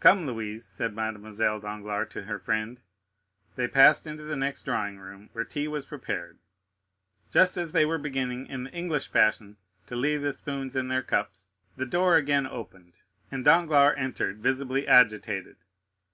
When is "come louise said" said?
0.00-0.94